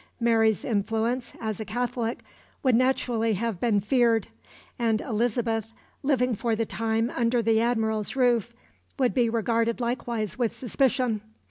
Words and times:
Mary's 0.19 0.65
influence, 0.65 1.31
as 1.39 1.59
a 1.59 1.63
Catholic, 1.63 2.21
would 2.63 2.73
naturally 2.73 3.33
have 3.33 3.59
been 3.59 3.79
feared; 3.79 4.29
and 4.79 4.99
Elizabeth, 4.99 5.67
living 6.01 6.33
for 6.33 6.55
the 6.55 6.65
time 6.65 7.11
under 7.15 7.43
the 7.43 7.61
Admiral's 7.61 8.15
roof, 8.15 8.51
would 8.97 9.13
be 9.13 9.29
regarded 9.29 9.79
likewise 9.79 10.39
with 10.39 10.55
suspicion. 10.55 11.21